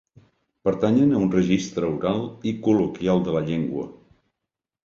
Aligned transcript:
Pertanyen 0.69 1.11
a 1.17 1.19
un 1.25 1.29
registre 1.35 1.89
oral 1.97 2.25
i 2.53 2.57
col·loquial 2.69 3.23
de 3.29 3.37
la 3.39 3.47
llengua. 3.51 3.85